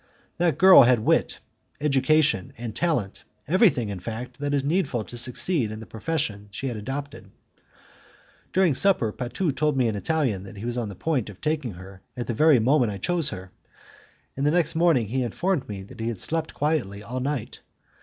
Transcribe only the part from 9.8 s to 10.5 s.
in Italian